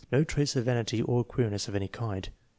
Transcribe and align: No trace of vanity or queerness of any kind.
No 0.11 0.23
trace 0.23 0.55
of 0.55 0.65
vanity 0.65 1.03
or 1.03 1.23
queerness 1.23 1.67
of 1.67 1.75
any 1.75 1.87
kind. 1.87 2.27